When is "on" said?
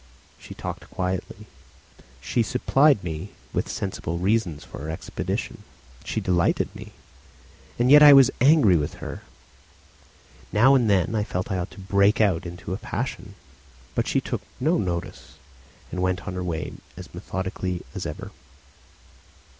16.27-16.33